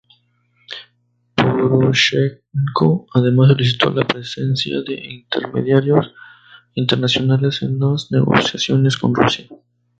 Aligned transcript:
Poroshenko 1.35 3.05
además 3.13 3.49
solicitó 3.49 3.91
la 3.91 4.03
presencia 4.07 4.81
de 4.81 4.95
intermediarios 4.95 6.11
internacionales 6.73 7.61
en 7.61 7.77
las 7.77 8.11
negociaciones 8.11 8.97
con 8.97 9.13
Rusia. 9.13 9.47